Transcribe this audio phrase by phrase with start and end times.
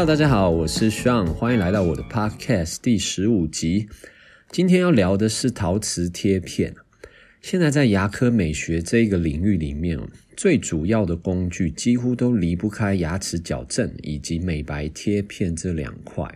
[0.00, 3.86] Hello，大家好，我是 Sean，欢迎来到我的 Podcast 第十五集。
[4.50, 6.74] 今天要聊的是陶瓷贴片。
[7.42, 10.00] 现在在牙科美学这个领域里面，
[10.34, 16.26] 最主要的工具几乎都离不开牙齿矫正以及美白贴片这两块。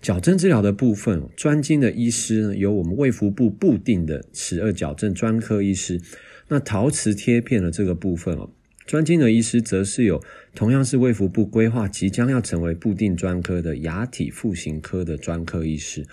[0.00, 6.00] 矫正治疗的部分，专精的医师呢由我们卫福部部定的齿顎矫正专科医师。
[6.46, 8.50] 那陶瓷贴片的这个部分哦，
[8.86, 10.22] 专精的医师则是有
[10.54, 16.06] 同样是卫福部规划即将要成为固定专科的牙体复形科的专科医师。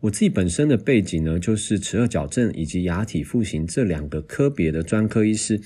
[0.00, 5.60] 我自己本身的背景呢，就是齿顎矫正以及牙体复形这两个科别的专科医师。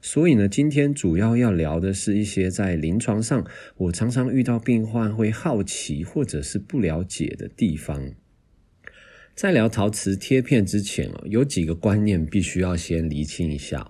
[0.00, 3.44] 所以呢，今天主要要聊的是一些在临床上
[3.76, 8.12] 我常常遇到病患会好奇或者是不了解的地方。
[9.36, 13.86] 在聊陶瓷贴片之前哦，有几个观念必须要先厘清一下。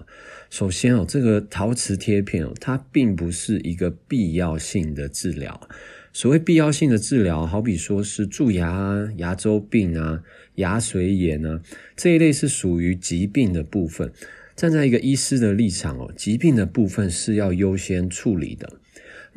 [0.50, 5.68] 首先哦，这个陶瓷贴片哦，它并不是一个必要性的治疗。
[6.12, 10.20] 所谓必要性的治疗，好比说是蛀牙啊、牙周病啊、
[10.56, 11.60] 牙髓炎啊
[11.94, 14.12] 这一类是属于疾病的部分。
[14.56, 18.80] 站在一个医师的立场哦，疾病的部分是要优先处理的。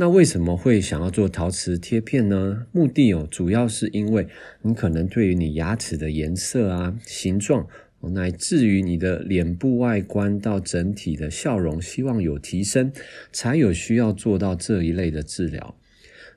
[0.02, 2.66] 那为什么会想要做陶瓷贴片呢？
[2.72, 4.25] 目的哦，主要是因为
[4.61, 7.67] 你可能对于你牙齿的颜色啊、形状，
[8.00, 12.89] 乃至于你的脸部外观到整体的笑容，希望有提升，
[13.33, 15.75] 才有需要做到这一类的治疗。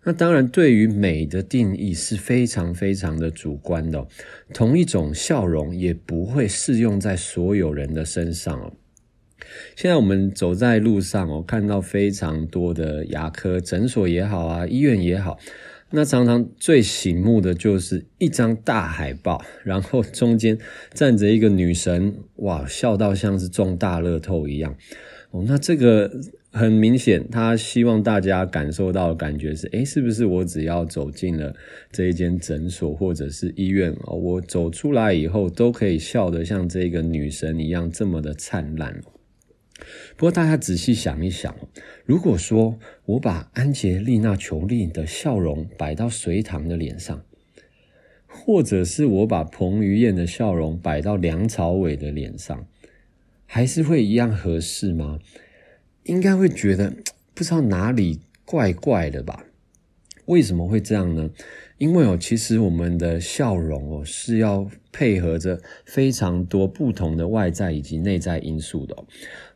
[0.02, 4.05] 那当然，对于美的定义是非常非常的主观的，
[4.52, 8.72] 同一种笑容也不会适用在所有人的身上哦。
[9.77, 15.39] 现在我们走在路上哦，看到非常多的牙科诊所也好啊，医院也好，
[15.91, 20.59] 那常常最醒目的就是一张大海报，然后中间
[20.93, 24.77] 站着一个女神，哇，笑到像是中大乐透一样
[25.31, 25.45] 哦。
[25.47, 26.11] 那这个。
[26.55, 31.55] 很明显，他希望大家感受到的感觉是：诶，是不是我只要走进了
[31.91, 39.01] 这一间诊所或者是医院，我走出来以后都可以笑得像这个女神一样这么的灿烂？
[40.17, 41.55] 不过大家仔细想一想，
[42.05, 47.25] 如果说我把安洁莉娜·裘莉的笑容摆到隋棠的脸上，
[48.27, 52.67] 或者是我把彭于晏的笑容摆到梁朝伟的脸上，
[53.47, 55.19] 还是会一样合适吗？
[56.05, 56.95] 应该会觉得
[57.35, 59.45] 不知道哪里怪怪的吧？
[60.27, 61.31] 为什么会这样呢？
[61.78, 68.96] 因为哦，其实我们的笑容哦是要配合着非常多不同的外在以及内在因素的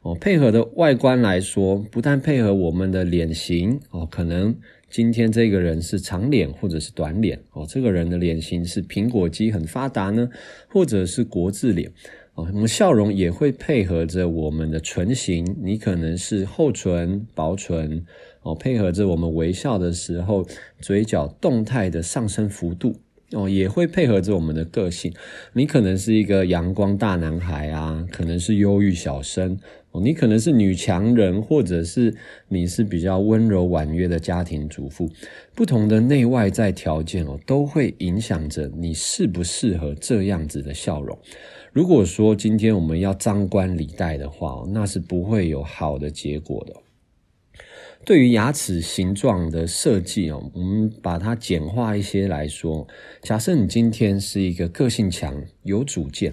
[0.02, 0.14] 哦。
[0.14, 4.54] 配合的外观来说，不但配合我们的脸型哦，可能
[4.90, 10.28] 今天这个人是长脸或者是短脸哦，这个人的脸型是苹果肌很发达呢，
[10.68, 11.90] 或者是国字脸。
[12.36, 18.04] 哦，我们笑容也会配合着我们的唇形，你可能是厚唇、薄唇，
[18.42, 20.46] 哦，配合着我们微笑的时候，
[20.78, 22.94] 嘴角动态的上升幅度，
[23.32, 25.12] 哦，也会配合着我们的个性，
[25.52, 29.58] 你可能是一个阳光大男孩啊，可能是忧郁小生，
[29.90, 32.14] 哦，你可能是女强人，或者是
[32.46, 35.10] 你是比较温柔婉约的家庭主妇，
[35.56, 41.18] 不同的内外在条件哦，都会影响着你适不适合这样子的笑容。
[41.72, 46.85] 如果说今天我们要张冠李戴的话，那是不会有好的结果的。
[48.06, 52.86] 对于牙齿形状的设计哦，我们把它简化一些来说，
[53.20, 55.34] 假设你今天是一个个性强、
[55.64, 56.32] 有主见，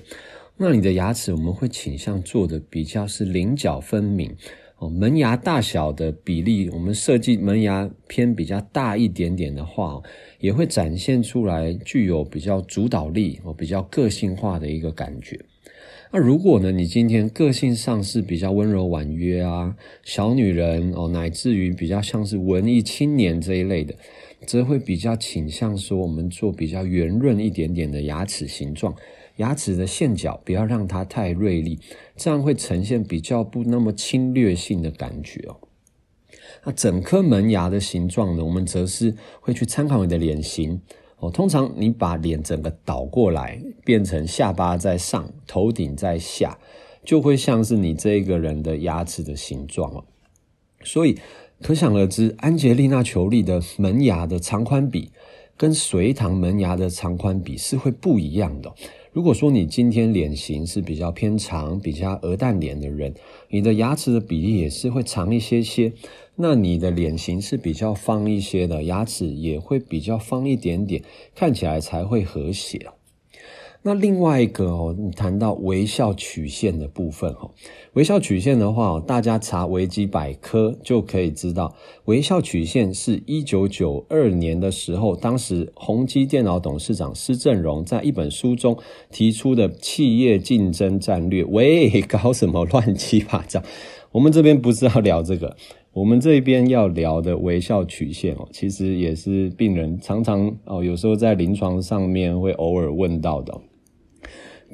[0.55, 4.31] 那你的牙齿我们会倾向做的比较是棱角分明
[4.77, 4.87] 哦。
[4.87, 9.99] 门牙大小的比例，我们设计门牙偏比较大一点点的话，
[10.39, 15.43] 也会展现出来具有比较主导力哦，比较个性化的一个感觉。
[16.15, 23.95] 那如果呢，你今天个性上是比较温柔婉约啊，小女人哦，乃至于比较像是文艺青年这一类的，
[24.45, 28.95] 则会比较倾向说我们做比较圆润一点点的牙齿形状。
[29.37, 31.79] 牙齿的线角不要让它太锐利，
[32.15, 35.57] 这样会呈现比较不那么侵略性的感觉哦。
[36.63, 40.79] 那整颗门牙的形状呢，我们则是会去参考你的脸型
[41.23, 41.31] 哦。
[41.31, 46.57] 通常你把脸整个倒过来，变成下巴在上，头顶在下，
[47.03, 50.03] 就会像是你这个人的牙齿的形状哦。
[50.83, 51.17] 所以
[51.61, 55.11] 可想而知，安吉丽娜·裘丽的门牙的长宽比
[55.55, 58.73] 跟隋棠门牙的长宽比是会不一样的。
[59.13, 63.13] 如果说你今天脸型是比较偏长、比较鹅蛋脸的人，
[63.49, 65.93] 你的牙齿的比例也是会长一些些。
[66.35, 71.03] 那你的脸型是比较方一些的，牙齿也会比较方一点点，
[71.35, 72.87] 看起来才会和谐。
[73.85, 77.51] 那另外一个哦，你谈到微笑曲线的部分哦，
[77.95, 81.75] 微笑曲线的话，大家查维基百科就可以知道，
[82.05, 88.77] 微笑曲线是一九九二年的时候，当时宏基电脑董事长施正荣在一本书中
[89.11, 91.43] 提出的企业竞争战略。
[91.43, 93.61] 喂，搞什么乱七八糟？
[94.13, 95.57] 我们这边不是要聊这个，
[95.91, 103.59] 我们这边要聊的微笑曲线哦，其实也是病人常常哦，有时候在临床上面会偶尔问到的。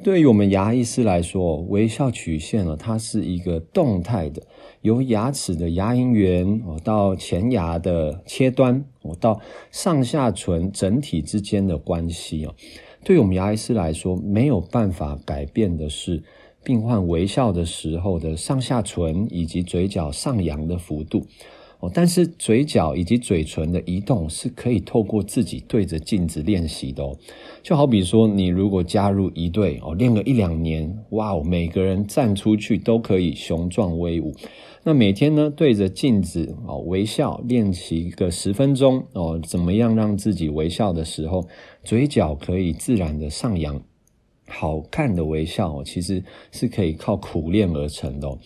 [0.02, 4.42] 对于我们牙医师来说，微笑曲线呢，它是一个动态的，
[4.80, 9.38] 由牙齿的牙龈缘哦到前牙的切端哦到
[9.70, 12.54] 上下唇整体之间的关系哦。
[13.04, 16.22] 对于我们牙医师来说，没有办法改变的是
[16.64, 21.26] 病患微笑的时候的上下唇以及嘴角上扬的幅度。
[21.80, 27.16] 哦，但是嘴角以及嘴唇的移动是可以透过自己对着镜子练习的哦。
[27.62, 34.34] 就好比说，你如果加入一队哦，练个一两年，哇哦，每个人站出去都可以雄壮威武。
[34.82, 41.46] 那每天呢，对着镜子哦微笑练习一个十分钟哦，怎么样让自己微笑的时候，
[41.82, 43.80] 嘴角可以自然的上扬，
[44.48, 48.38] 好看的微笑哦，其实是可以靠苦练而成的。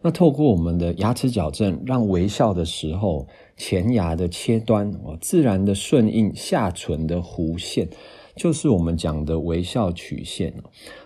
[0.00, 7.88] 那透过我们的牙齿矫正，让微笑的时候前牙的切端哦，自然的顺应下唇的弧线，
[8.36, 10.54] 就是我们讲的微笑曲线。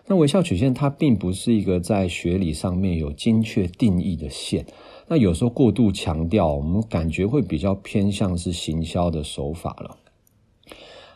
[0.06, 4.67] 那微笑曲线它并不是一个在学理上面有精确定义的线，
[5.09, 9.97] 那有时候过度强调，我们感觉会比较偏向是行销的手法了。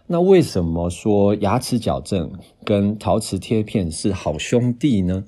[0.06, 2.32] 那为什么说牙齿矫正
[2.64, 5.25] 跟陶瓷贴片是好兄弟呢？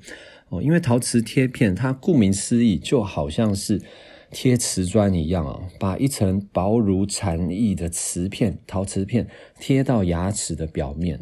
[0.50, 3.82] 哦，因为陶瓷贴片，它顾名思义，就好像是
[4.30, 9.28] 贴瓷砖一样啊，把一层薄如蝉翼的瓷片、陶瓷片
[9.60, 11.20] 贴到牙齿的表面。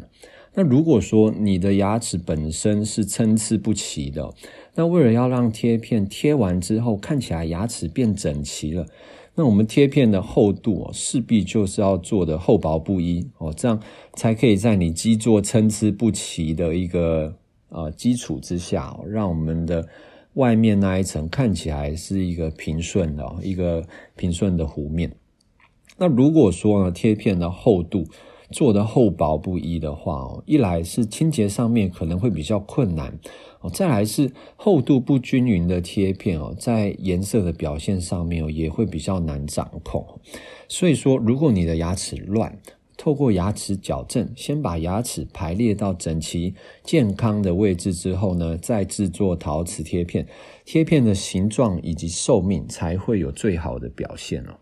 [0.55, 4.33] 那如果说你的牙齿本身是参差不齐的，
[4.75, 8.85] 那为了要让贴片贴完之后看起来牙齿变整齐了，
[9.35, 13.81] 那我们贴片的厚度哦，势必就是要做的厚薄不一哦，这样
[14.13, 17.35] 才可以在你基座参差不齐的一个。
[17.69, 19.87] 啊，基础之下，让我们的
[20.33, 23.83] 外面那一层看起来是一个平顺的，一个
[24.15, 25.11] 平顺的弧面。
[25.97, 28.05] 那如果说呢，贴片的厚度
[28.51, 33.11] 做的厚薄不一的话哦，一来是清洁上面可能会比较困难
[33.61, 40.05] 哦，再来是厚度不均匀的贴片哦，在颜色的表现上面哦，也会比较难掌控。
[40.69, 42.57] 所以说，如果你的牙齿乱，
[42.97, 50.27] 透过牙齿矫正，先把牙齿排列到整齐健康的位置之后呢，再制作陶瓷贴片，
[50.65, 54.55] 贴片的形状以及寿命才会有最好的表现哦。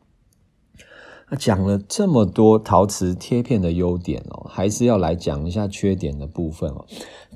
[1.28, 6.86] 那讲了这么多陶瓷贴片的优点哦，还是要来讲一下缺点的部分哦。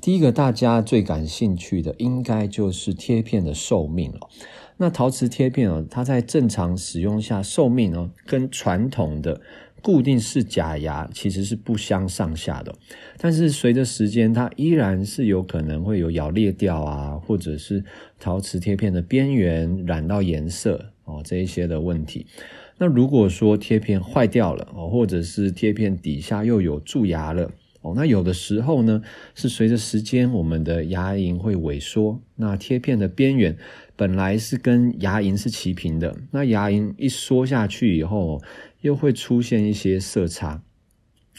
[0.00, 4.28] 第一个，大家最感兴趣的应该就是贴片的寿命哦。
[4.76, 9.40] 那陶瓷贴片哦，它在正常使用下寿命哦，跟传统的
[9.82, 12.74] 固定式假牙其实是不相上下的，
[13.16, 17.82] 但是随着时间，它依然是有可能会有咬裂掉啊，或者是
[18.18, 22.26] 陶瓷贴片的边缘染到颜色哦，这一些的问题。
[22.78, 27.50] 那如果说贴片坏掉了哦，或者是贴片底下又有蛀牙了
[27.82, 29.02] 哦，那有的时候呢，
[29.34, 33.56] 是随着时间我们的牙龈会萎缩，那贴片的边缘
[33.96, 38.40] 本来是跟牙龈是齐平的，那牙龈一缩下去以后。
[38.80, 40.62] 又会出现一些色差，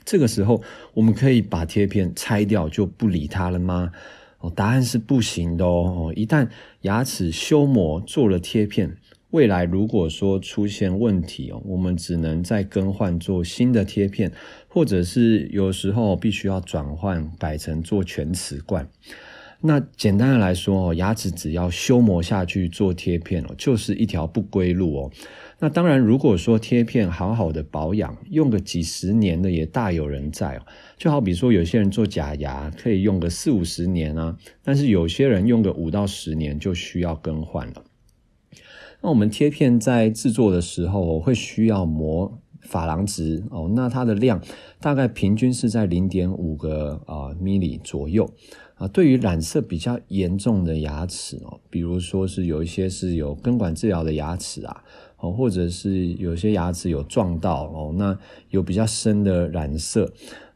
[0.06, 0.62] 这个时候
[0.94, 3.92] 我们可以把贴片拆掉就不理它了吗？
[4.40, 6.12] 哦，答案是不行的哦。
[6.16, 6.50] 一旦
[6.82, 8.98] 牙齿修磨做了贴片，
[9.30, 14.32] 未来如果说出现问题哦，我们只能再更换做新的贴片，
[14.68, 18.90] 或者是有时候必须要转换改成做全瓷冠。
[19.64, 25.12] 那简单的来说哦，牙齿只要修磨下去做贴片哦，就是一条不归路哦。
[25.60, 30.62] 那当然，如果说贴片好好的保养，用个几十年的也大有人在哦。
[30.98, 37.84] 就好比说，有些人做假牙可以用个四五十年啊，但是有些人用个五到十年就需要更换了。
[39.04, 44.42] 那我们贴片在制作的时候会需要磨珐琅值哦，那它的量
[44.80, 48.30] 大概平均是在零点五个啊 mm 左右
[48.76, 48.88] 啊。
[48.88, 54.84] 对于染色比较严重的牙齿哦，比如说是有一些是有根管治疗的牙齿啊。
[55.24, 58.18] 哦，或者是有些牙齿有撞到哦，那
[58.50, 60.12] 有比较深的染色，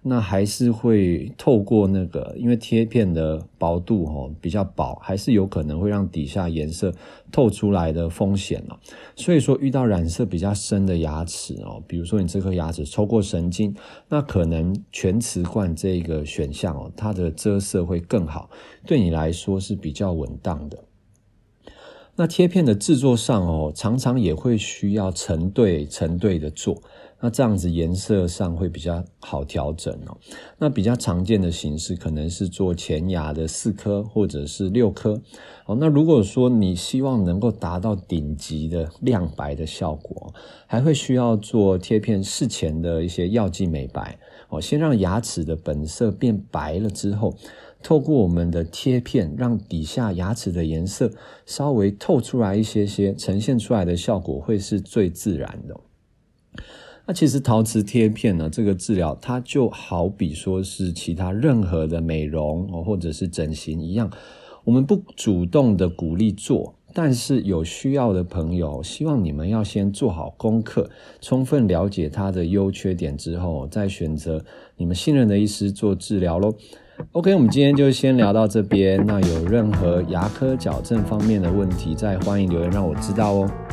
[0.08, 6.94] 那还是会透过那个，因为贴片的薄度哦比较薄，还是有可能会让底下颜色
[7.32, 8.78] 透出来的风险哦。
[9.16, 13.76] 所以说遇到染色比较深的牙齿哦，比如说你这颗牙齿抽过神经，
[14.08, 18.52] 那可能全瓷冠这个选项哦，它的遮色会更好，
[18.86, 20.84] 对你来说是比较稳当的。
[22.18, 26.82] 那贴片的制作上哦，常常也会需要成对成对的做，
[27.20, 30.18] 那这样子颜色上会比较好调整哦。
[30.58, 35.22] 那比较常见的形式可能是做前牙的四颗或者是六颗
[35.66, 35.76] 哦。
[35.80, 40.34] 那如果说你希望能够达到顶级的亮白的效果，
[40.68, 44.20] 还会需要做贴片事前的一些药剂美白
[44.50, 47.36] 哦，先让牙齿的本色变白了之后。
[47.84, 51.12] 透过我们的贴片，让底下牙齿的颜色
[51.46, 55.80] 稍微透出来一些些，呈现出来的效果会是最自然的。
[57.08, 64.10] 那其实陶瓷贴片呢，这个治疗它就好比说是其他任何的美容或者是整形一样，
[64.64, 70.90] 我们不主动的鼓励做，但是有需要的朋友，希望你们要先做好功课，
[71.22, 74.44] 充分了解它的优缺点之后，再选择
[74.76, 76.56] 你们信任的医师做治疗喽。
[77.12, 79.06] OK，我们今天就先聊到这边。
[79.06, 83.65] 那有任何牙科矫正方面的问题，再欢迎留言让我知道哦。